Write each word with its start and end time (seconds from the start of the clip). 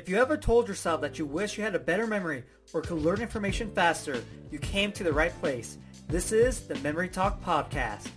If 0.00 0.08
you 0.08 0.16
ever 0.16 0.38
told 0.38 0.66
yourself 0.66 1.02
that 1.02 1.18
you 1.18 1.26
wish 1.26 1.58
you 1.58 1.62
had 1.62 1.74
a 1.74 1.78
better 1.78 2.06
memory 2.06 2.42
or 2.72 2.80
could 2.80 3.02
learn 3.02 3.20
information 3.20 3.70
faster, 3.70 4.24
you 4.50 4.58
came 4.58 4.92
to 4.92 5.04
the 5.04 5.12
right 5.12 5.38
place. 5.40 5.76
This 6.08 6.32
is 6.32 6.66
the 6.66 6.76
Memory 6.76 7.10
Talk 7.10 7.44
Podcast. 7.44 8.08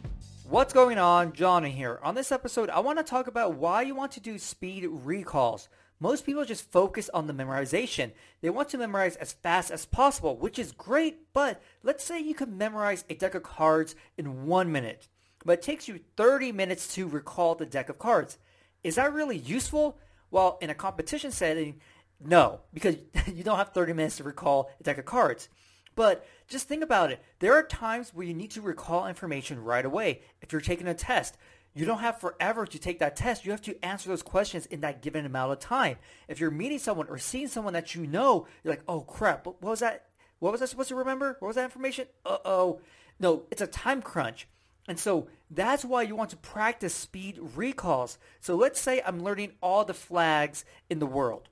What's 0.48 0.72
going 0.72 0.98
on? 0.98 1.34
Johnny 1.34 1.72
here. 1.72 2.00
On 2.02 2.16
this 2.16 2.32
episode, 2.32 2.70
I 2.70 2.80
want 2.80 3.00
to 3.00 3.04
talk 3.04 3.28
about 3.28 3.56
why 3.56 3.82
you 3.82 3.96
want 3.96 4.14
to 4.14 4.22
do 4.22 4.40
speed 4.40 4.88
recalls. 4.90 5.68
Most 6.00 6.26
people 6.26 6.46
just 6.46 6.72
focus 6.72 7.10
on 7.14 7.28
the 7.28 7.34
memorization. 7.34 8.14
They 8.40 8.50
want 8.50 8.70
to 8.70 8.78
memorize 8.78 9.18
as 9.18 9.34
fast 9.34 9.70
as 9.70 9.86
possible, 9.86 10.38
which 10.38 10.58
is 10.58 10.72
great, 10.72 11.34
but 11.34 11.62
let's 11.84 12.06
say 12.06 12.18
you 12.22 12.34
could 12.34 12.54
memorize 12.54 13.04
a 13.10 13.16
deck 13.16 13.36
of 13.36 13.44
cards 13.44 13.94
in 14.18 14.46
one 14.46 14.72
minute, 14.72 15.10
but 15.44 15.60
it 15.60 15.62
takes 15.62 15.90
you 15.90 16.00
30 16.16 16.54
minutes 16.54 16.96
to 16.96 17.10
recall 17.10 17.56
the 17.56 17.66
deck 17.66 17.90
of 17.90 18.00
cards. 18.00 18.38
Is 18.86 18.96
that 18.96 19.12
really 19.12 19.38
useful? 19.38 19.98
Well, 20.34 20.58
in 20.62 20.72
a 20.72 20.74
competition 20.76 21.30
setting, 21.30 21.80
no, 22.20 22.62
because 22.74 22.96
you 23.32 23.44
don't 23.44 23.60
have 23.60 23.70
30 23.70 23.94
minutes 23.94 24.18
to 24.18 24.24
recall 24.24 24.72
a 24.80 24.84
deck 24.84 24.98
of 24.98 25.06
cards. 25.06 25.48
But 25.96 26.26
just 26.48 26.68
think 26.68 26.82
about 26.84 27.12
it. 27.12 27.22
There 27.38 27.54
are 27.54 27.62
times 27.62 28.16
where 28.16 28.26
you 28.26 28.34
need 28.34 28.50
to 28.52 28.62
recall 28.62 29.06
information 29.06 29.64
right 29.64 29.86
away. 29.86 30.22
If 30.42 30.52
you're 30.52 30.60
taking 30.60 30.88
a 30.88 30.96
test, 30.96 31.38
you 31.76 31.86
don't 31.86 32.00
have 32.00 32.20
forever 32.20 32.66
to 32.66 32.80
take 32.80 32.98
that 32.98 33.16
test. 33.16 33.46
You 33.46 33.52
have 33.52 33.62
to 33.62 33.86
answer 33.86 34.10
those 34.10 34.24
questions 34.24 34.66
in 34.66 34.82
that 34.82 35.04
given 35.04 35.28
amount 35.28 35.52
of 35.52 35.60
time. 35.60 35.98
If 36.28 36.40
you're 36.40 36.50
meeting 36.50 36.80
someone 36.80 37.10
or 37.10 37.20
seeing 37.20 37.48
someone 37.48 37.74
that 37.74 37.94
you 37.94 38.08
know, 38.08 38.48
you're 38.64 38.74
like, 38.74 38.84
oh 38.88 39.02
crap, 39.02 39.46
what 39.46 39.62
was 39.62 39.82
that? 39.82 40.08
What 40.40 40.52
was 40.52 40.64
I 40.64 40.66
supposed 40.66 40.90
to 40.90 40.96
remember? 40.96 41.38
What 41.42 41.48
was 41.50 41.58
that 41.58 41.66
information? 41.66 42.08
Uh-oh. 42.26 42.82
No, 43.20 43.44
it's 43.52 43.62
a 43.62 43.68
time 43.68 44.02
crunch. 44.02 44.48
And 44.88 45.00
so 45.00 45.28
that's 45.50 45.86
why 45.86 46.02
you 46.02 46.16
want 46.16 46.32
to 46.32 46.38
practice 46.38 46.94
speed 46.94 47.40
recalls. 47.56 48.18
So 48.42 48.56
let's 48.56 48.80
say 48.80 49.02
I'm 49.06 49.24
learning 49.24 49.54
all 49.62 49.86
the 49.86 49.94
flags 49.94 50.66
in 50.90 51.00
the 51.00 51.06
world. 51.06 51.48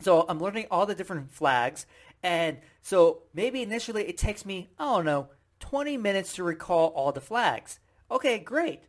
So 0.00 0.24
I'm 0.28 0.40
learning 0.40 0.66
all 0.70 0.86
the 0.86 0.94
different 0.94 1.30
flags. 1.30 1.86
And 2.22 2.58
so 2.82 3.22
maybe 3.32 3.62
initially 3.62 4.06
it 4.08 4.18
takes 4.18 4.44
me, 4.44 4.70
I 4.78 4.84
don't 4.96 5.04
know, 5.04 5.28
20 5.60 5.96
minutes 5.96 6.34
to 6.34 6.42
recall 6.42 6.88
all 6.88 7.12
the 7.12 7.20
flags. 7.20 7.78
Okay, 8.10 8.38
great. 8.38 8.80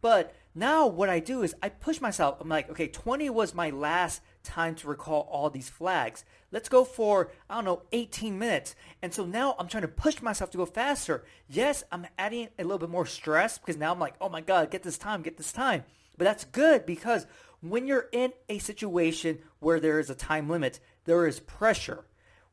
But 0.00 0.34
now 0.58 0.86
what 0.86 1.08
I 1.08 1.20
do 1.20 1.42
is 1.42 1.54
I 1.62 1.68
push 1.68 2.00
myself. 2.00 2.40
I'm 2.40 2.48
like, 2.48 2.70
okay, 2.70 2.88
20 2.88 3.30
was 3.30 3.54
my 3.54 3.70
last 3.70 4.22
time 4.42 4.74
to 4.76 4.88
recall 4.88 5.28
all 5.30 5.50
these 5.50 5.68
flags. 5.68 6.24
Let's 6.50 6.68
go 6.68 6.84
for, 6.84 7.30
I 7.48 7.56
don't 7.56 7.64
know, 7.64 7.82
18 7.92 8.38
minutes. 8.38 8.74
And 9.02 9.12
so 9.12 9.24
now 9.24 9.54
I'm 9.58 9.68
trying 9.68 9.82
to 9.82 9.88
push 9.88 10.22
myself 10.22 10.50
to 10.50 10.58
go 10.58 10.66
faster. 10.66 11.24
Yes, 11.48 11.84
I'm 11.92 12.06
adding 12.18 12.48
a 12.58 12.62
little 12.62 12.78
bit 12.78 12.90
more 12.90 13.06
stress 13.06 13.58
because 13.58 13.76
now 13.76 13.92
I'm 13.92 13.98
like, 13.98 14.14
oh 14.20 14.28
my 14.28 14.40
God, 14.40 14.70
get 14.70 14.82
this 14.82 14.98
time, 14.98 15.22
get 15.22 15.36
this 15.36 15.52
time. 15.52 15.84
But 16.16 16.24
that's 16.24 16.44
good 16.44 16.86
because 16.86 17.26
when 17.60 17.86
you're 17.86 18.08
in 18.12 18.32
a 18.48 18.58
situation 18.58 19.38
where 19.60 19.80
there 19.80 20.00
is 20.00 20.10
a 20.10 20.14
time 20.14 20.48
limit, 20.48 20.80
there 21.04 21.26
is 21.26 21.40
pressure. 21.40 22.04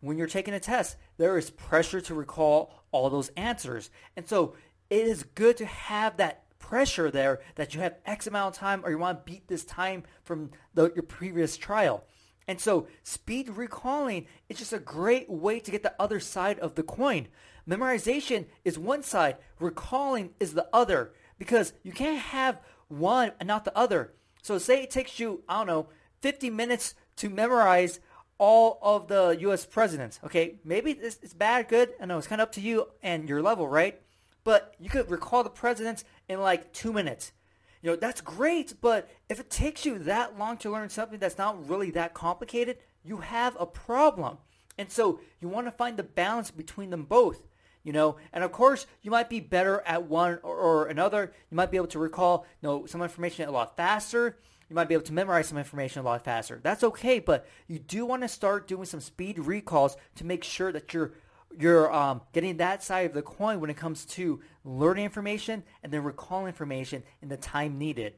When 0.02 0.18
you're 0.18 0.28
taking 0.28 0.54
a 0.54 0.60
test, 0.60 0.98
there 1.18 1.38
is 1.38 1.50
pressure 1.50 2.02
to 2.02 2.14
recall 2.14 2.84
all 2.92 3.10
those 3.10 3.30
answers. 3.30 3.90
And 4.16 4.28
so 4.28 4.56
it 4.90 5.08
is 5.08 5.24
good 5.24 5.58
to 5.58 5.66
have 5.66 6.18
that 6.18 6.45
pressure 6.60 7.12
there 7.12 7.42
that 7.56 7.74
you 7.74 7.82
have 7.82 7.96
X 8.06 8.28
amount 8.28 8.56
of 8.56 8.60
time 8.60 8.82
or 8.84 8.90
you 8.90 8.98
want 8.98 9.26
to 9.26 9.32
beat 9.32 9.48
this 9.48 9.64
time 9.64 10.04
from 10.24 10.52
the, 10.74 10.92
your 10.94 11.04
previous 11.04 11.58
trial. 11.58 12.04
And 12.48 12.60
so 12.60 12.88
speed 13.04 13.50
recalling 13.50 14.28
is 14.50 14.60
just 14.60 14.74
a 14.74 14.80
great 14.80 15.30
way 15.30 15.60
to 15.60 15.72
get 15.72 15.84
the 15.84 15.96
other 16.00 16.20
side 16.20 16.60
of 16.60 16.76
the 16.76 16.84
coin. 16.84 17.28
Memorization 17.68 18.46
is 18.64 18.78
one 18.78 19.02
side, 19.02 19.38
recalling 19.60 20.32
is 20.40 20.54
the 20.54 20.68
other 20.72 21.14
because 21.40 21.74
you 21.84 21.92
can't 21.92 22.20
have 22.20 22.60
one 22.88 23.32
and 23.40 23.48
not 23.48 23.66
the 23.66 23.76
other. 23.76 24.14
So 24.44 24.60
say 24.60 24.84
it 24.84 24.92
takes 24.92 25.20
you, 25.20 25.44
I 25.50 25.58
don't 25.58 25.68
know, 25.68 25.88
50 26.22 26.52
minutes 26.52 26.94
to 27.18 27.30
memorize 27.30 28.00
all 28.38 28.78
of 28.82 29.08
the 29.08 29.38
U.S. 29.42 29.66
presidents. 29.66 30.20
Okay, 30.24 30.56
maybe 30.64 30.92
it's, 30.92 31.18
it's 31.24 31.34
bad, 31.34 31.68
good. 31.68 31.94
I 32.00 32.06
know 32.06 32.18
it's 32.18 32.28
kind 32.28 32.42
of 32.42 32.48
up 32.48 32.52
to 32.54 32.62
you 32.62 32.88
and 33.02 33.28
your 33.28 33.42
level, 33.42 33.68
right? 33.68 34.02
But 34.46 34.76
you 34.80 34.90
could 34.90 35.12
recall 35.12 35.44
the 35.44 35.50
presidents 35.50 36.06
in 36.30 36.40
like 36.40 36.72
two 36.72 36.94
minutes. 36.94 37.34
You 37.82 37.92
know, 37.92 37.96
that's 37.98 38.22
great, 38.22 38.76
but 38.80 39.10
if 39.28 39.40
it 39.40 39.50
takes 39.50 39.86
you 39.86 40.00
that 40.00 40.40
long 40.40 40.58
to 40.60 40.72
learn 40.72 40.90
something 40.90 41.20
that's 41.20 41.38
not 41.38 41.70
really 41.70 41.92
that 41.92 42.14
complicated, 42.14 42.78
you 43.04 43.18
have 43.18 43.58
a 43.60 43.66
problem. 43.66 44.38
And 44.78 44.90
so 44.90 45.20
you 45.40 45.50
want 45.50 45.68
to 45.68 45.72
find 45.72 45.98
the 45.98 46.04
balance 46.04 46.52
between 46.52 46.90
them 46.90 47.04
both. 47.04 47.48
You 47.84 47.94
know, 47.94 48.16
and 48.34 48.44
of 48.44 48.52
course, 48.52 48.88
you 49.04 49.12
might 49.12 49.30
be 49.30 49.40
better 49.40 49.84
at 49.86 50.10
one 50.10 50.40
or, 50.42 50.56
or 50.56 50.88
another. 50.88 51.32
You 51.52 51.56
might 51.56 51.70
be 51.70 51.78
able 51.78 51.88
to 51.88 52.00
recall, 52.00 52.48
you 52.62 52.68
know, 52.68 52.86
some 52.88 53.04
information 53.04 53.48
a 53.48 53.52
lot 53.52 53.78
faster. 53.78 54.38
You 54.68 54.76
might 54.76 54.88
be 54.88 54.96
able 54.96 55.06
to 55.06 55.14
memorize 55.14 55.48
some 55.48 55.60
information 55.60 56.02
a 56.02 56.06
lot 56.06 56.26
faster. 56.26 56.60
That's 56.64 56.84
okay, 56.84 57.20
but 57.20 57.48
you 57.68 57.78
do 57.78 58.04
want 58.08 58.24
to 58.24 58.28
start 58.28 58.68
doing 58.68 58.86
some 58.86 59.02
speed 59.02 59.38
recalls 59.38 59.96
to 60.16 60.26
make 60.26 60.44
sure 60.44 60.72
that 60.72 60.92
you're 60.92 61.14
you're 61.60 61.92
um, 61.94 62.22
getting 62.34 62.58
that 62.58 62.84
side 62.84 63.06
of 63.06 63.14
the 63.14 63.22
coin 63.22 63.60
when 63.60 63.70
it 63.70 63.78
comes 63.78 64.06
to 64.06 64.42
learning 64.64 65.06
information 65.06 65.64
and 65.84 65.92
then 65.92 66.04
recalling 66.04 66.48
information 66.48 67.04
in 67.22 67.30
the 67.30 67.38
time 67.38 67.78
needed. 67.78 68.14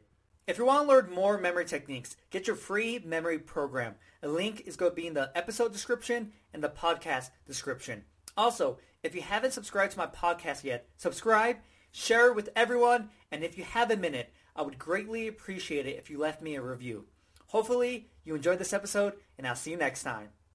If 0.47 0.57
you 0.57 0.65
want 0.65 0.87
to 0.87 0.93
learn 0.93 1.11
more 1.11 1.37
memory 1.37 1.65
techniques, 1.65 2.15
get 2.29 2.47
your 2.47 2.55
free 2.55 2.99
memory 3.03 3.37
program. 3.37 3.95
A 4.23 4.27
link 4.27 4.63
is 4.65 4.77
going 4.77 4.91
to 4.91 4.95
be 4.95 5.07
in 5.07 5.13
the 5.13 5.29
episode 5.35 5.73
description 5.73 6.31
and 6.53 6.63
the 6.63 6.69
podcast 6.69 7.31
description. 7.45 8.03
Also, 8.37 8.77
if 9.03 9.13
you 9.13 9.21
haven't 9.21 9.51
subscribed 9.51 9.91
to 9.91 9.97
my 9.97 10.07
podcast 10.07 10.63
yet, 10.63 10.87
subscribe, 10.95 11.57
share 11.91 12.27
it 12.27 12.35
with 12.35 12.49
everyone, 12.55 13.09
and 13.31 13.43
if 13.43 13.57
you 13.57 13.63
have 13.63 13.91
a 13.91 13.97
minute, 13.97 14.31
I 14.55 14.61
would 14.61 14.79
greatly 14.79 15.27
appreciate 15.27 15.85
it 15.85 15.97
if 15.97 16.09
you 16.09 16.17
left 16.17 16.41
me 16.41 16.55
a 16.55 16.61
review. 16.61 17.05
Hopefully, 17.47 18.07
you 18.23 18.35
enjoyed 18.35 18.59
this 18.59 18.73
episode, 18.73 19.13
and 19.37 19.47
I'll 19.47 19.55
see 19.55 19.71
you 19.71 19.77
next 19.77 20.03
time. 20.03 20.29